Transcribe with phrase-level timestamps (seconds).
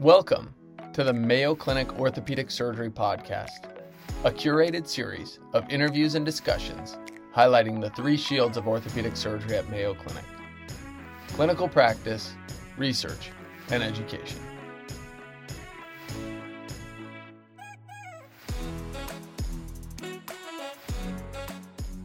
[0.00, 0.54] Welcome
[0.92, 3.64] to the Mayo Clinic Orthopedic Surgery Podcast,
[4.22, 6.96] a curated series of interviews and discussions
[7.34, 10.24] highlighting the three shields of orthopedic surgery at Mayo Clinic
[11.30, 12.32] clinical practice,
[12.76, 13.32] research,
[13.72, 14.38] and education.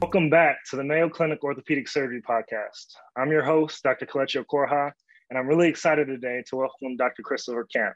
[0.01, 2.95] Welcome back to the Mayo Clinic Orthopedic Surgery Podcast.
[3.15, 4.07] I'm your host, Dr.
[4.07, 4.93] Kelechi Okoroha,
[5.33, 7.23] and I'm really excited today to welcome Dr.
[7.23, 7.95] Christopher Camp.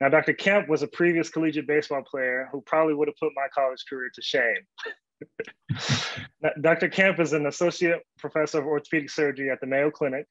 [0.00, 0.32] Now, Dr.
[0.32, 4.10] Camp was a previous collegiate baseball player who probably would have put my college career
[4.12, 4.56] to shame.
[6.60, 6.88] Dr.
[6.88, 10.26] Camp is an associate professor of orthopedic surgery at the Mayo Clinic.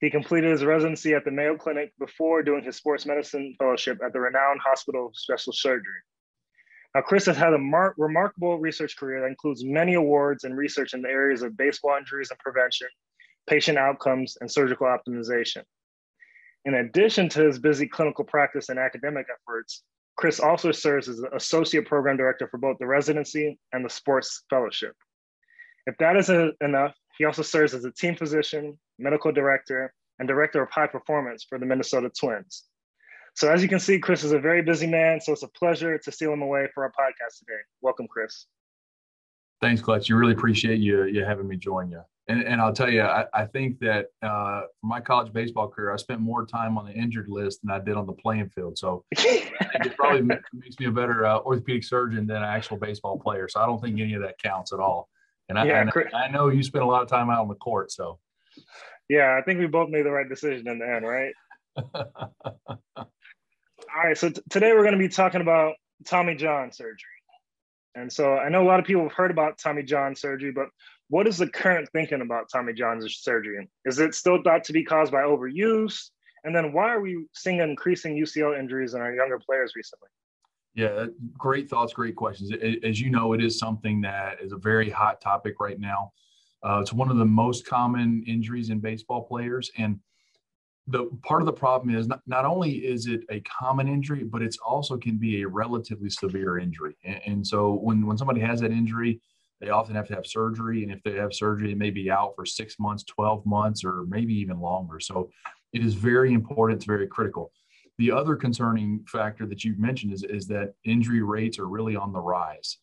[0.00, 4.12] He completed his residency at the Mayo Clinic before doing his sports medicine fellowship at
[4.12, 6.02] the renowned Hospital of Special Surgery.
[6.94, 10.94] Now, Chris has had a mar- remarkable research career that includes many awards and research
[10.94, 12.86] in the areas of baseball injuries and prevention,
[13.48, 15.62] patient outcomes, and surgical optimization.
[16.64, 19.82] In addition to his busy clinical practice and academic efforts,
[20.16, 24.44] Chris also serves as the associate program director for both the residency and the sports
[24.50, 24.94] fellowship.
[25.86, 30.62] If that isn't enough, he also serves as a team physician, medical director, and director
[30.62, 32.64] of high performance for the Minnesota Twins.
[33.34, 35.98] So as you can see, Chris is a very busy man, so it's a pleasure
[35.98, 37.58] to steal him away for our podcast today.
[37.80, 38.46] Welcome, Chris.
[39.60, 40.08] Thanks, Clutch.
[40.08, 42.02] You really appreciate you you having me join you.
[42.28, 45.92] And, and I'll tell you, I, I think that uh, for my college baseball career,
[45.92, 48.78] I spent more time on the injured list than I did on the playing field.
[48.78, 53.48] So it probably makes me a better uh, orthopedic surgeon than an actual baseball player.
[53.48, 55.08] So I don't think any of that counts at all.
[55.48, 57.56] And I, yeah, I, I know you spent a lot of time out on the
[57.56, 57.90] court.
[57.90, 58.20] So
[59.08, 61.32] yeah, I think we both made the right decision in the end, right?
[63.94, 65.74] All right, so t- today we're going to be talking about
[66.06, 66.96] Tommy John surgery.
[67.94, 70.68] And so I know a lot of people have heard about Tommy John surgery, but
[71.12, 73.68] what is the current thinking about Tommy John surgery?
[73.84, 76.08] Is it still thought to be caused by overuse?
[76.42, 80.08] And then why are we seeing increasing UCL injuries in our younger players recently?
[80.74, 82.50] Yeah, great thoughts, great questions.
[82.82, 86.12] As you know, it is something that is a very hot topic right now.
[86.66, 89.70] Uh, it's one of the most common injuries in baseball players.
[89.76, 90.00] And
[90.86, 94.40] the part of the problem is not, not only is it a common injury, but
[94.40, 96.96] it's also can be a relatively severe injury.
[97.04, 99.20] And, and, so when, when somebody has that injury,
[99.62, 100.82] they often have to have surgery.
[100.82, 104.04] And if they have surgery, it may be out for six months, 12 months, or
[104.06, 105.00] maybe even longer.
[105.00, 105.30] So
[105.72, 106.78] it is very important.
[106.78, 107.52] It's very critical.
[107.96, 112.12] The other concerning factor that you mentioned is, is that injury rates are really on
[112.12, 112.78] the rise.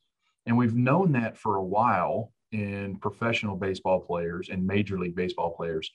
[0.48, 5.52] And we've known that for a while in professional baseball players and major league baseball
[5.52, 5.92] players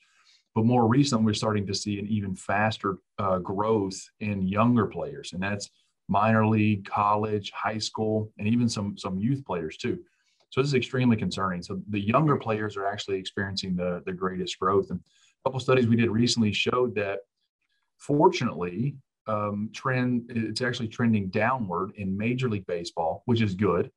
[0.54, 5.32] but more recently, we're starting to see an even faster uh, growth in younger players,
[5.32, 5.68] and that's
[6.08, 9.98] minor league, college, high school, and even some some youth players too.
[10.54, 11.64] So this is extremely concerning.
[11.64, 14.90] So the younger players are actually experiencing the the greatest growth.
[14.90, 17.18] And a couple studies we did recently showed that,
[17.98, 18.94] fortunately,
[19.26, 23.90] um, trend it's actually trending downward in Major League Baseball, which is good.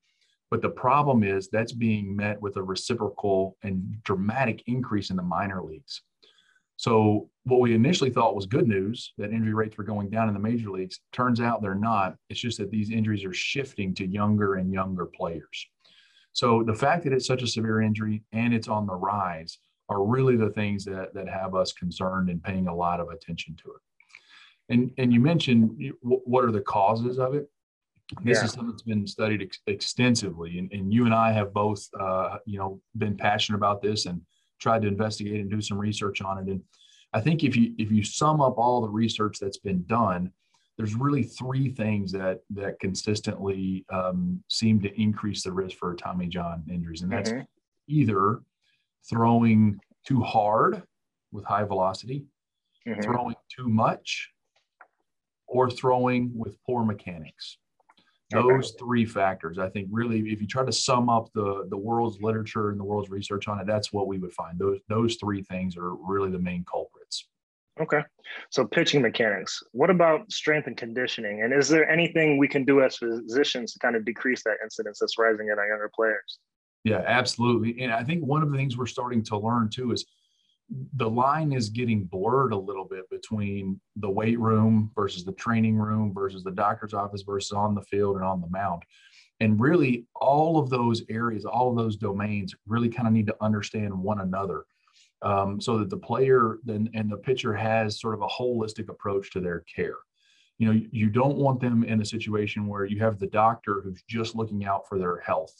[0.49, 5.21] But the problem is that's being met with a reciprocal and dramatic increase in the
[5.21, 6.01] minor leagues.
[6.77, 10.33] So what we initially thought was good news that injury rates were going down in
[10.33, 12.15] the major leagues turns out they're not.
[12.31, 15.67] It's just that these injuries are shifting to younger and younger players.
[16.37, 19.57] So the fact that it's such a severe injury and it's on the rise
[19.89, 23.55] are really the things that that have us concerned and paying a lot of attention
[23.63, 23.81] to it.
[24.69, 27.49] And and you mentioned what are the causes of it?
[28.23, 28.45] This yeah.
[28.45, 32.37] is something that's been studied ex- extensively, and, and you and I have both, uh,
[32.45, 34.21] you know, been passionate about this and
[34.61, 36.51] tried to investigate and do some research on it.
[36.51, 36.61] And
[37.13, 40.31] I think if you if you sum up all the research that's been done,
[40.77, 46.27] there's really three things that that consistently um, seem to increase the risk for Tommy
[46.27, 47.41] John injuries, and that's mm-hmm.
[47.87, 48.41] either
[49.09, 50.83] throwing too hard
[51.31, 52.25] with high velocity,
[52.87, 53.01] mm-hmm.
[53.01, 54.29] throwing too much,
[55.47, 57.57] or throwing with poor mechanics.
[58.29, 58.77] Those okay.
[58.77, 62.69] three factors, I think, really, if you try to sum up the the world's literature
[62.69, 64.59] and the world's research on it, that's what we would find.
[64.59, 67.27] Those those three things are really the main culprits.
[67.79, 68.01] Okay,
[68.49, 69.61] so pitching mechanics.
[69.71, 71.43] What about strength and conditioning?
[71.43, 74.97] And is there anything we can do as physicians to kind of decrease that incidence
[74.99, 76.39] that's rising in our younger players?
[76.83, 77.81] Yeah, absolutely.
[77.81, 80.05] And I think one of the things we're starting to learn too is
[80.95, 85.77] the line is getting blurred a little bit between the weight room versus the training
[85.77, 88.83] room versus the doctor's office versus on the field and on the mound.
[89.39, 93.35] And really, all of those areas, all of those domains really kind of need to
[93.39, 94.63] understand one another
[95.21, 99.31] um, so that the player and, and the pitcher has sort of a holistic approach
[99.31, 99.95] to their care.
[100.57, 104.03] You know, you don't want them in a situation where you have the doctor who's
[104.09, 105.53] just looking out for their health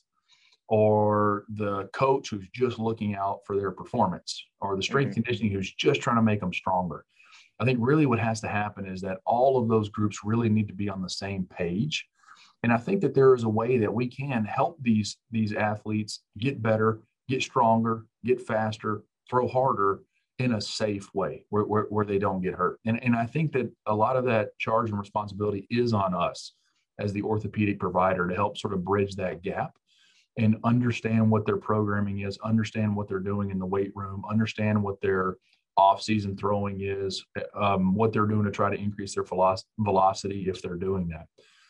[0.70, 5.22] or the coach who's just looking out for their performance or the strength mm-hmm.
[5.22, 7.06] conditioning who's just trying to make them stronger
[7.60, 10.68] I think really what has to happen is that all of those groups really need
[10.68, 12.06] to be on the same page.
[12.64, 16.22] And I think that there is a way that we can help these, these athletes
[16.38, 20.02] get better, get stronger, get faster, throw harder
[20.40, 22.80] in a safe way where, where, where they don't get hurt.
[22.86, 26.54] And, and I think that a lot of that charge and responsibility is on us
[27.00, 29.72] as the orthopedic provider to help sort of bridge that gap
[30.38, 34.82] and understand what their programming is, understand what they're doing in the weight room, understand
[34.82, 35.38] what their
[35.78, 37.24] off-season throwing is,
[37.56, 39.26] um, what they're doing to try to increase their
[39.80, 41.28] velocity if they're doing that.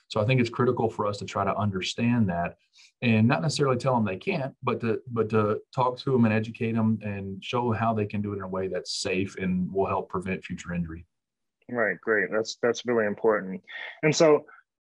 [0.10, 2.58] So I think it's critical for us to try to understand that
[3.02, 6.34] and not necessarily tell them they can't, but to but to talk to them and
[6.34, 9.72] educate them and show how they can do it in a way that's safe and
[9.72, 11.06] will help prevent future injury.
[11.70, 12.30] Right, great.
[12.32, 13.62] That's that's really important.
[14.04, 14.46] And so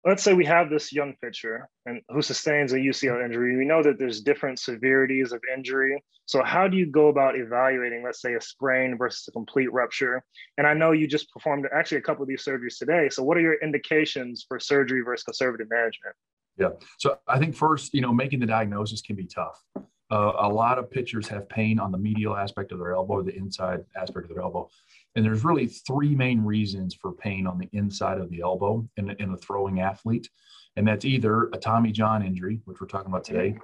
[0.05, 3.57] let's say we have this young pitcher and who sustains a UCL injury.
[3.57, 6.03] We know that there's different severities of injury.
[6.27, 10.23] So how do you go about evaluating, let's say, a sprain versus a complete rupture?
[10.59, 13.09] And I know you just performed actually a couple of these surgeries today.
[13.11, 16.15] So what are your indications for surgery versus conservative management?
[16.57, 16.71] Yeah.
[16.99, 19.63] So I think first, you know, making the diagnosis can be tough.
[20.11, 23.35] Uh, a lot of pitchers have pain on the medial aspect of their elbow the
[23.35, 24.69] inside aspect of their elbow.
[25.17, 29.11] And there's really three main reasons for pain on the inside of the elbow in,
[29.19, 30.29] in a throwing athlete.
[30.77, 33.35] And that's either a Tommy John injury, which we're talking about mm-hmm.
[33.35, 33.59] today,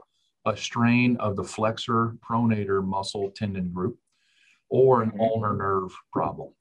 [0.46, 3.98] a strain of the flexor pronator muscle tendon group,
[4.70, 5.20] or an mm-hmm.
[5.20, 6.52] ulnar nerve problem.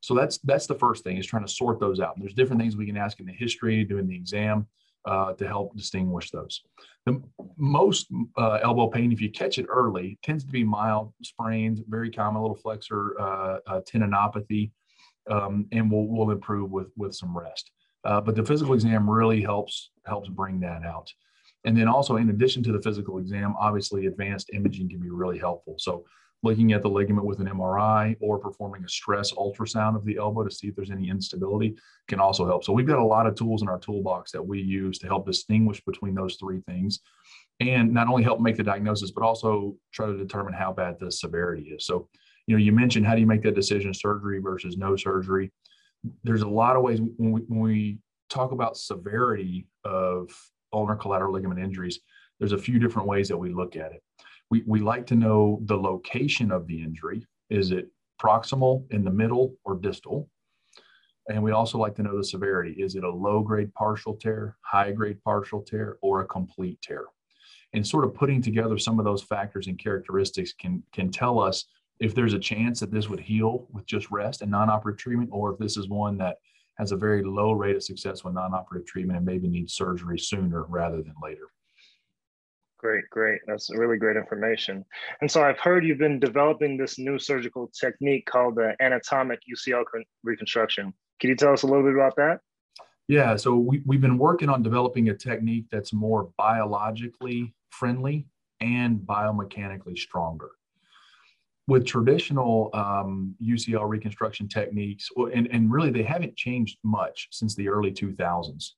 [0.00, 2.14] So that's that's the first thing is trying to sort those out.
[2.14, 4.68] And there's different things we can ask in the history, doing the exam
[5.06, 6.62] uh, to help distinguish those.
[7.06, 7.22] The
[7.56, 12.10] most uh, elbow pain, if you catch it early, tends to be mild sprains, very
[12.10, 14.72] common, little flexor uh, uh, tendinopathy,
[15.30, 17.70] um, and will will improve with with some rest.
[18.04, 21.12] Uh, but the physical exam really helps helps bring that out.
[21.64, 25.38] And then also, in addition to the physical exam, obviously advanced imaging can be really
[25.38, 25.74] helpful.
[25.78, 26.04] So
[26.46, 30.44] looking at the ligament with an MRI or performing a stress ultrasound of the elbow
[30.44, 31.76] to see if there's any instability
[32.06, 32.62] can also help.
[32.62, 35.26] So we've got a lot of tools in our toolbox that we use to help
[35.26, 37.00] distinguish between those three things
[37.58, 41.10] and not only help make the diagnosis, but also try to determine how bad the
[41.10, 41.84] severity is.
[41.84, 42.08] So,
[42.46, 45.50] you know, you mentioned how do you make that decision, surgery versus no surgery?
[46.22, 47.98] There's a lot of ways when we, when we
[48.30, 50.30] talk about severity of
[50.72, 51.98] ulnar collateral ligament injuries,
[52.38, 54.02] there's a few different ways that we look at it
[54.50, 57.26] we, we like to know the location of the injury.
[57.50, 57.88] Is it
[58.20, 60.28] proximal, in the middle, or distal?
[61.28, 62.72] And we also like to know the severity.
[62.72, 67.04] Is it a low grade partial tear, high grade partial tear, or a complete tear?
[67.72, 71.64] And sort of putting together some of those factors and characteristics can, can tell us
[71.98, 75.30] if there's a chance that this would heal with just rest and non operative treatment,
[75.32, 76.36] or if this is one that
[76.78, 80.18] has a very low rate of success with non operative treatment and maybe needs surgery
[80.18, 81.48] sooner rather than later.
[82.78, 83.40] Great, great.
[83.46, 84.84] That's really great information.
[85.20, 89.84] And so I've heard you've been developing this new surgical technique called the anatomic UCL
[90.22, 90.92] reconstruction.
[91.18, 92.40] Can you tell us a little bit about that?
[93.08, 98.26] Yeah, so we, we've been working on developing a technique that's more biologically friendly
[98.60, 100.50] and biomechanically stronger.
[101.68, 107.68] With traditional um, UCL reconstruction techniques, and, and really they haven't changed much since the
[107.68, 108.72] early 2000s.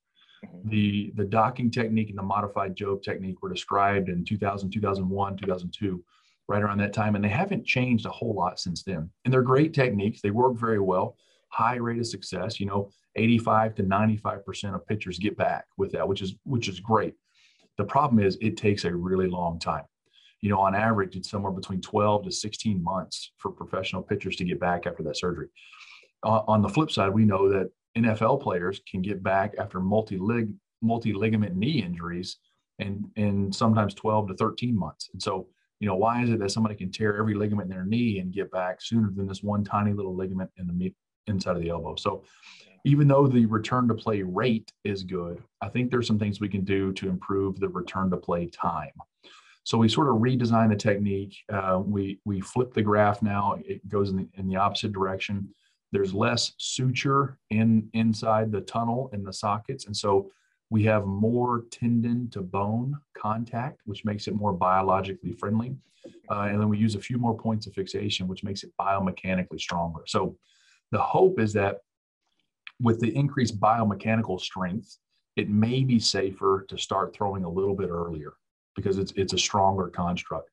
[0.44, 0.68] Mm-hmm.
[0.68, 6.04] The, the docking technique and the modified Jobe technique were described in 2000, 2001, 2002,
[6.48, 7.14] right around that time.
[7.14, 9.10] And they haven't changed a whole lot since then.
[9.24, 10.20] And they're great techniques.
[10.20, 11.16] They work very well,
[11.48, 12.60] high rate of success.
[12.60, 16.80] You know, 85 to 95% of pitchers get back with that, which is, which is
[16.80, 17.14] great.
[17.76, 19.84] The problem is it takes a really long time.
[20.40, 24.44] You know, on average, it's somewhere between 12 to 16 months for professional pitchers to
[24.44, 25.48] get back after that surgery.
[26.22, 27.70] Uh, on the flip side, we know that
[28.04, 30.50] NFL players can get back after multi lig
[30.80, 32.38] multi ligament knee injuries
[32.78, 35.10] and in sometimes 12 to 13 months.
[35.12, 35.48] And so,
[35.80, 38.32] you know, why is it that somebody can tear every ligament in their knee and
[38.32, 40.94] get back sooner than this one tiny little ligament in the
[41.26, 41.96] inside of the elbow?
[41.96, 42.24] So,
[42.84, 46.48] even though the return to play rate is good, I think there's some things we
[46.48, 48.92] can do to improve the return to play time.
[49.64, 51.36] So we sort of redesign the technique.
[51.52, 55.48] Uh, we we flip the graft now; it goes in the, in the opposite direction.
[55.92, 60.30] There's less suture in inside the tunnel in the sockets, and so
[60.70, 65.76] we have more tendon to bone contact, which makes it more biologically friendly.
[66.30, 69.58] Uh, and then we use a few more points of fixation, which makes it biomechanically
[69.58, 70.02] stronger.
[70.06, 70.36] So
[70.92, 71.78] the hope is that
[72.80, 74.98] with the increased biomechanical strength,
[75.36, 78.34] it may be safer to start throwing a little bit earlier
[78.76, 80.50] because it's it's a stronger construct.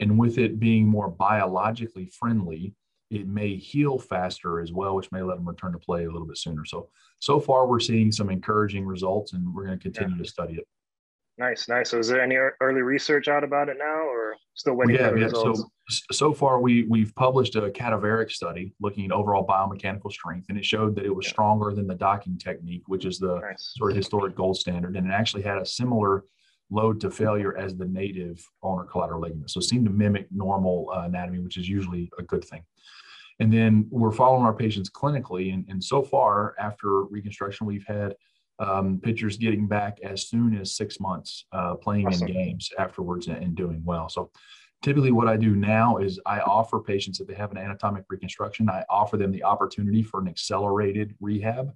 [0.00, 2.74] And with it being more biologically friendly,
[3.10, 6.26] it may heal faster as well, which may let them return to play a little
[6.26, 6.64] bit sooner.
[6.64, 6.88] So,
[7.20, 10.22] so far we're seeing some encouraging results and we're going to continue yeah.
[10.22, 10.66] to study it.
[11.38, 11.90] Nice, nice.
[11.90, 15.18] So, is there any early research out about it now, or still waiting yeah, for
[15.18, 15.24] yeah.
[15.26, 15.62] results?
[15.88, 20.58] So, so far, we we've published a cadaveric study looking at overall biomechanical strength, and
[20.58, 21.30] it showed that it was Yeah.
[21.30, 23.72] stronger than the docking technique, which is the nice.
[23.76, 26.24] sort of historic gold standard, and it actually had a similar
[26.70, 29.50] load to failure as the native ulnar collateral ligament.
[29.50, 32.62] So, it seemed to mimic normal uh, anatomy, which is usually a good thing.
[33.40, 38.14] And then we're following our patients clinically, and, and so far after reconstruction, we've had
[38.58, 42.28] um, pitchers getting back as soon as six months, uh, playing Awesome.
[42.28, 44.08] in games afterwards and, and doing well.
[44.08, 44.30] So
[44.82, 48.68] typically what I do now is I offer patients if they have an anatomic reconstruction,
[48.68, 51.72] I offer them the opportunity for an accelerated rehab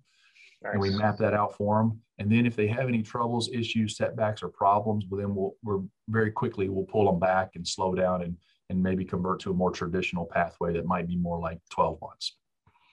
[0.65, 2.01] and we map that out for them.
[2.19, 5.81] And then if they have any troubles, issues, setbacks, or problems, well, then we'll we're
[6.09, 8.37] very quickly we'll pull them back and slow down and
[8.71, 12.37] and maybe convert to a more traditional pathway that might be more like 12 months.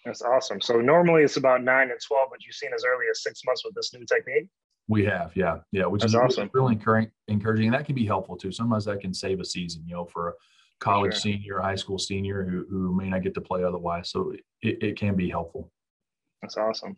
[0.06, 0.60] That's awesome.
[0.60, 3.64] So normally it's about nine and twelve, but you've seen as early as six months
[3.66, 4.48] with this new technique.
[4.88, 6.50] We have, yeah, yeah, which That's is awesome.
[6.54, 8.52] really encouraging, encouraging, and that can be helpful too.
[8.52, 10.34] Sometimes that can save a season, you know, for a
[10.80, 11.20] college sure.
[11.20, 14.10] senior, high school senior who, who may not get to play otherwise.
[14.10, 15.72] So it, it can be helpful.
[16.42, 16.98] That's awesome.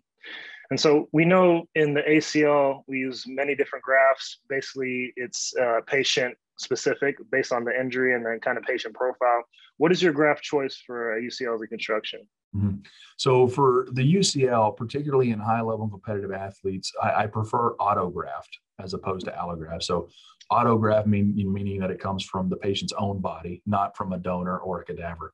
[0.70, 4.40] And so we know in the ACL, we use many different grafts.
[4.48, 9.44] Basically, it's uh, patient specific based on the injury and then kind of patient profile.
[9.78, 12.22] What is your graft choice for UCL reconstruction?
[12.56, 12.86] Mhm.
[13.18, 18.50] So for the UCL, particularly in high level competitive athletes, I, I prefer autograft
[18.80, 19.84] as opposed to allograft.
[19.84, 20.10] So
[20.52, 24.58] autograft mean, meaning that it comes from the patient's own body, not from a donor
[24.60, 25.34] or a cadaver.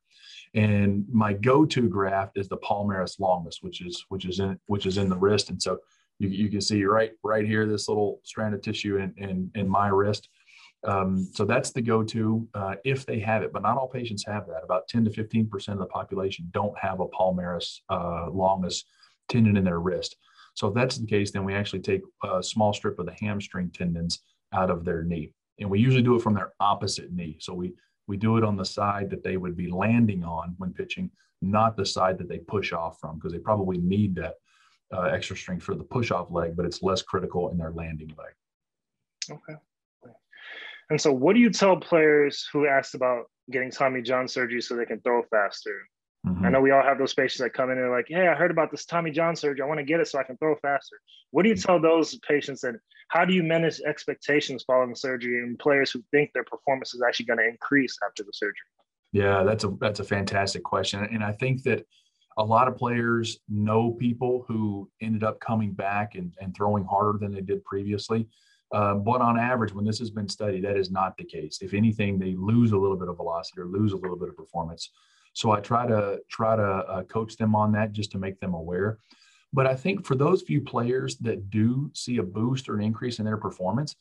[0.54, 4.96] And my go-to graft is the palmaris longus, which is which is in which is
[4.96, 5.50] in the wrist.
[5.50, 5.78] And so
[6.18, 9.68] you, you can see right right here this little strand of tissue in in, in
[9.68, 10.28] my wrist.
[10.84, 14.46] Um, so that's the go-to uh, if they have it, but not all patients have
[14.46, 14.62] that.
[14.62, 18.84] About 10 to 15 percent of the population don't have a palmaris uh, longus
[19.28, 20.16] tendon in their wrist.
[20.54, 23.70] So if that's the case, then we actually take a small strip of the hamstring
[23.70, 24.20] tendons
[24.52, 27.36] out of their knee, and we usually do it from their opposite knee.
[27.40, 27.74] So we
[28.06, 31.10] we do it on the side that they would be landing on when pitching,
[31.42, 34.34] not the side that they push off from, because they probably need that
[34.92, 38.34] uh, extra strength for the push-off leg, but it's less critical in their landing leg.
[39.30, 39.58] Okay.
[40.90, 44.74] And so, what do you tell players who asked about getting Tommy John surgery so
[44.74, 45.86] they can throw faster?
[46.26, 46.44] Mhm.
[46.44, 48.34] I know we all have those patients that come in and are like, "Hey, I
[48.34, 49.62] heard about this Tommy John surgery.
[49.62, 50.96] I want to get it so I can throw faster."
[51.30, 55.58] What do you tell those patients, and how do you manage expectations following surgery and
[55.58, 58.66] players who think their performance is actually going to increase after the surgery?
[59.12, 61.86] Yeah, that's a that's a fantastic question, and I think that
[62.36, 67.18] a lot of players know people who ended up coming back and, and throwing harder
[67.18, 68.28] than they did previously.
[68.70, 71.58] Uh, but on average, when this has been studied, that is not the case.
[71.62, 74.36] If anything, they lose a little bit of velocity or lose a little bit of
[74.36, 74.92] performance.
[75.34, 78.54] So I try to try to uh, coach them on that just to make them
[78.54, 78.98] aware.
[79.52, 83.18] But I think for those few players that do see a boost or an increase
[83.18, 83.96] in their performance,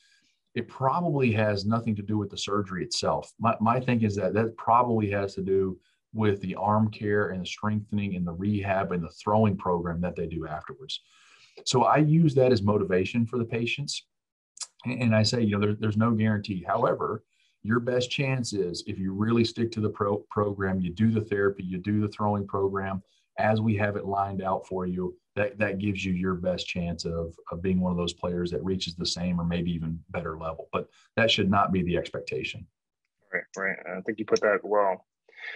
[0.56, 3.32] it probably has nothing to do with the surgery itself.
[3.40, 5.80] My, my thing is that that probably has to do
[6.14, 10.16] with the arm care and the strengthening and the rehab and the throwing program that
[10.16, 11.02] they do afterwards.
[11.66, 14.04] So I use that as motivation for the patients.
[14.86, 16.64] And, I say, you know, there, there's no guarantee.
[16.66, 17.24] However,
[17.68, 21.22] your best chance is if you really stick to the pro- program, you do the
[21.22, 23.04] therapy, you do the throwing program
[23.40, 27.06] as we have it lined out for you, that, that gives you your best chance
[27.06, 30.40] of, of being one of those players that reaches the same or maybe even better
[30.40, 30.70] level.
[30.72, 32.66] But that should not be the expectation.
[33.32, 33.78] Right, right.
[33.98, 35.06] I think you put that well.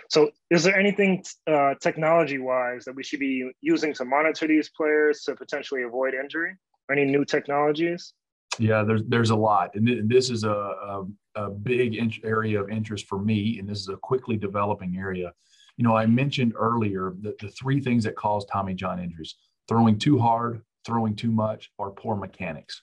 [0.10, 5.24] So, is there anything uh, technology-wise that we should be using to monitor these players
[5.24, 6.56] to potentially avoid injury?
[6.92, 8.14] Any new technologies?
[8.60, 12.62] Yeah, there's there's a lot, and th- this is a a, a big in- area
[12.62, 15.34] of interest for me, and this is a quickly developing area.
[15.78, 19.36] You know, I mentioned earlier that the three things that cause Tommy John injuries:
[19.68, 22.82] throwing too hard, throwing too much, or poor mechanics.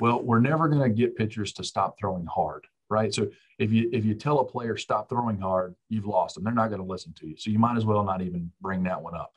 [0.00, 3.12] Well, we're never going to get pitchers to stop throwing hard, right?
[3.12, 3.28] So
[3.58, 6.44] if you if you tell a player stop throwing hard, you've lost them.
[6.44, 7.36] They're not going to listen to you.
[7.36, 9.32] So you might as well not even bring that one up.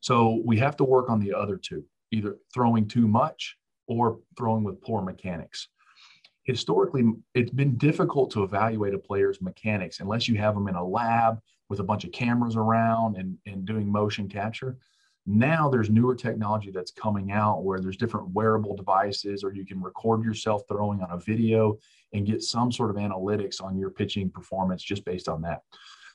[0.00, 3.56] So we have to work on the other two, either throwing too much
[3.88, 5.68] or throwing with poor mechanics.
[6.48, 10.82] Historically, it's been difficult to evaluate a player's mechanics unless you have them in a
[10.82, 11.38] lab
[11.68, 14.78] with a bunch of cameras around and, and doing motion capture.
[15.26, 19.82] Now there's newer technology that's coming out where there's different wearable devices, or you can
[19.82, 21.76] record yourself throwing on a video
[22.14, 25.60] and get some sort of analytics on your pitching performance just based on that.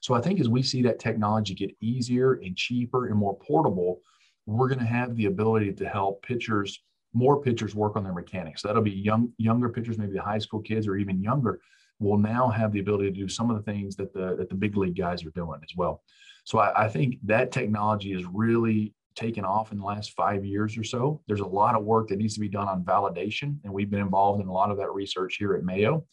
[0.02, 4.02] So I think as we see that technology get easier and cheaper and more portable,
[4.48, 6.82] we're going to have the ability to help pitchers
[7.14, 8.62] more pitchers work on their mechanics.
[8.62, 11.60] So That'll be young, younger pitchers, maybe the high school kids or even younger,
[12.00, 14.56] will now have the ability to do some of the things that the that the
[14.56, 16.04] big league guys are doing as well.
[16.44, 20.78] So I, I think that technology is really taken off in the last five years
[20.78, 21.22] or so.
[21.28, 24.02] There's a lot of work that needs to be done on validation, and we've been
[24.02, 26.06] involved in a lot of that research here at Mayo.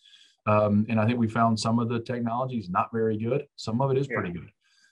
[0.46, 3.46] Um, and I think we found some of the technologies not very good.
[3.56, 4.16] Some of it is yeah.
[4.16, 4.50] pretty good.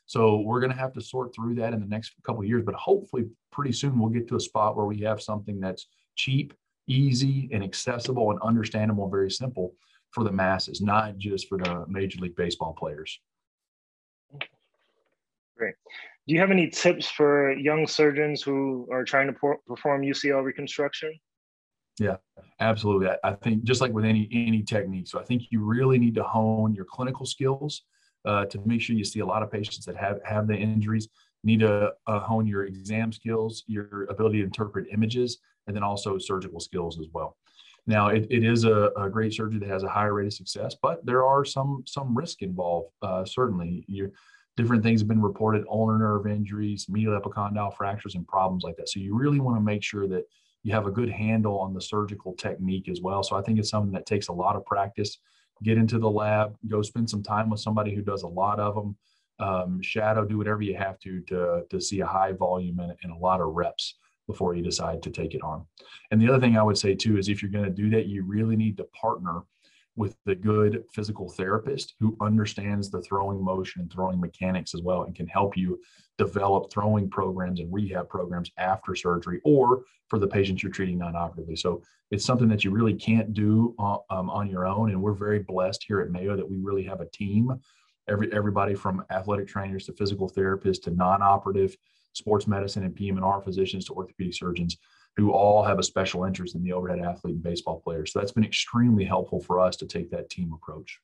[0.09, 2.63] So we're going to have to sort through that in the next couple of years,
[2.65, 5.87] but hopefully pretty soon we'll get to a spot where we have something that's
[6.17, 6.55] cheap,
[6.87, 9.75] easy, and accessible and understandable and very simple
[10.13, 13.21] for the masses, not just for the Major League Baseball players.
[15.59, 15.75] Great.
[16.27, 21.13] Do you have any tips for young surgeons who are trying to perform UCL reconstruction?
[22.01, 22.17] Yeah,
[22.61, 23.09] absolutely.
[23.09, 26.15] I, I, think just like with any any technique, so I think you really need
[26.15, 27.83] to hone your clinical skills
[28.29, 31.09] uh, to make sure you see a lot of patients that have have the injuries.
[31.45, 36.19] Need to uh, hone your exam skills, your ability to interpret images, and then also
[36.19, 37.37] surgical skills as well.
[37.87, 40.77] Now, it, it is a, a, great surgery that has a higher rate of success,
[40.83, 42.91] but there are some some risk involved.
[43.01, 44.13] Uh, certainly, you
[44.57, 48.89] different things have been reported: ulnar nerve injuries, medial epicondyle fractures, and problems like that.
[48.89, 50.25] So you really want to make sure that
[50.65, 53.23] you have a good handle on the surgical technique as well.
[53.23, 55.19] So I think it's something that takes a lot of practice.
[55.63, 58.75] Get into the lab, go spend some time with somebody who does a lot of
[58.75, 58.97] them.
[59.41, 63.13] Um, shadow, do whatever you have to to to see a high volume and, and
[63.13, 63.95] a lot of reps
[64.27, 65.65] before you decide to take it on.
[66.11, 68.07] And the other thing I would say too is if you're going to do that,
[68.07, 69.43] you really need to partner
[69.99, 75.03] with the good physical therapist who understands the throwing motion and throwing mechanics as well
[75.03, 75.79] and can help you
[76.19, 81.57] develop throwing programs and rehab programs after surgery or for the patients you're treating non-operatively.
[81.57, 84.91] So it's something that you really can't do uh, um, on your own.
[84.91, 87.61] And we're very blessed here at Mayo that we really have a team.
[88.09, 91.77] Every everybody from athletic trainers to physical therapists to non-operative
[92.15, 94.79] sports medicine and PM&R physicians to orthopedic surgeons
[95.19, 98.13] who all have a special interest in the overhead athlete and baseball players.
[98.13, 101.01] So that's been extremely helpful for us to take that team approach.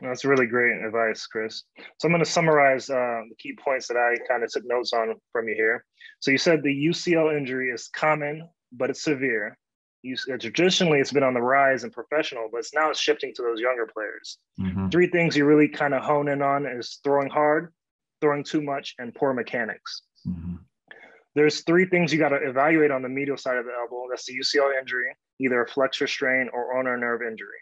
[0.00, 1.62] That's really great advice, Chris.
[1.98, 4.94] So I'm going to summarize uh, the key points that I kind of took notes
[4.94, 5.84] on from you here.
[6.20, 9.58] So you said the UCL injury is common, but it's severe.
[10.02, 13.42] You, uh, traditionally, it's been on the rise in professional, but it's now shifting to
[13.42, 14.38] those younger players.
[14.58, 14.88] Mm-hmm.
[14.88, 17.74] Three things you really kind of hone in on is throwing hard,
[18.22, 20.02] throwing too much, and poor mechanics.
[20.26, 20.56] Mm-hmm.
[21.34, 24.06] There's three things you got to evaluate on the medial side of the elbow.
[24.08, 27.58] That's the UCL injury, either a flexor strain or ulnar nerve injury.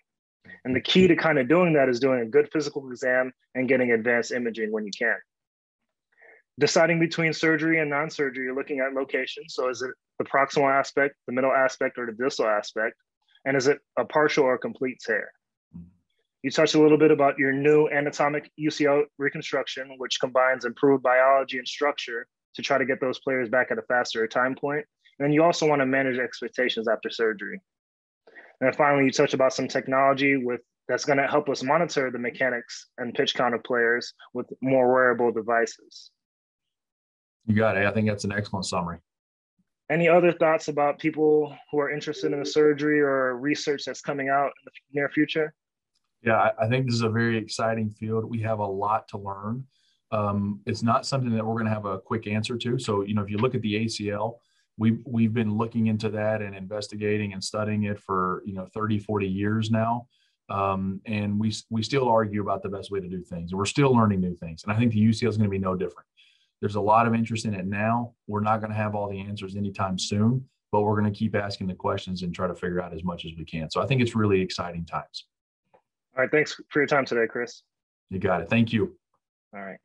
[0.64, 3.68] And the key to kind of doing that is doing a good physical exam and
[3.68, 5.16] getting advanced imaging when you can.
[6.58, 9.44] Deciding between surgery and non-surgery, you're looking at location.
[9.48, 12.96] So is it the proximal aspect, the middle aspect, or the distal aspect?
[13.46, 15.32] And is it a partial or complete tear?
[16.42, 21.58] You touched a little bit about your new anatomic UCL reconstruction, which combines improved biology
[21.58, 24.84] and structure to try to get those players back at a faster time point.
[25.18, 27.60] And then you also want to manage expectations after surgery.
[28.26, 32.10] And then finally, you touch about some technology with that's going to help us monitor
[32.10, 36.10] the mechanics and pitch count of players with more wearable devices.
[37.46, 37.86] You got it.
[37.86, 38.98] I think that's an excellent summary.
[39.90, 44.28] Any other thoughts about people who are interested in the surgery or research that's coming
[44.28, 45.54] out in the near future?
[46.22, 48.24] Yeah, I think this is a very exciting field.
[48.24, 49.64] We have a lot to learn.
[50.12, 52.78] Um, it's not something that we're going to have a quick answer to.
[52.78, 54.36] So, you know, if you look at the ACL,
[54.76, 58.98] we, we've been looking into that and investigating and studying it for, you know, 30,
[58.98, 60.06] 40 years now.
[60.50, 63.52] Um, and we, we still argue about the best way to do things.
[63.52, 64.64] And we're still learning new things.
[64.64, 66.06] And I think the UCL is going to be no different.
[66.60, 68.12] There's a lot of interest in it now.
[68.26, 71.34] We're not going to have all the answers anytime soon, but we're going to keep
[71.34, 73.70] asking the questions and try to figure out as much as we can.
[73.70, 75.26] So I think it's really exciting times.
[75.74, 75.80] All
[76.18, 76.30] right.
[76.30, 77.62] Thanks for your time today, Chris.
[78.10, 78.50] You got it.
[78.50, 78.94] Thank you.
[79.54, 79.78] All right.